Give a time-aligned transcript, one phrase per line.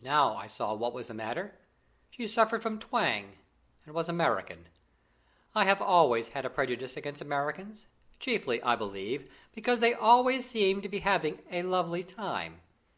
[0.00, 1.52] Now I saw what was the matter.
[2.10, 3.36] She suffered from twang
[3.84, 4.70] and was American.
[5.54, 7.86] I have always had a prejudice against Americans
[8.18, 12.62] chiefly, I believe, because they always seem to be having "a lovely time."